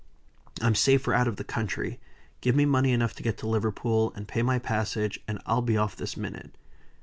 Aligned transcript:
I'm 0.63 0.73
safer 0.73 1.13
out 1.13 1.27
of 1.27 1.35
the 1.35 1.43
country. 1.43 1.99
Give 2.41 2.55
me 2.55 2.65
money 2.65 2.91
enough 2.91 3.13
to 3.17 3.21
get 3.21 3.37
to 3.37 3.47
Liverpool 3.47 4.11
and 4.15 4.27
pay 4.27 4.41
my 4.41 4.57
passage, 4.57 5.19
and 5.27 5.39
I'll 5.45 5.61
be 5.61 5.77
off 5.77 5.95
this 5.95 6.17
minute." 6.17 6.57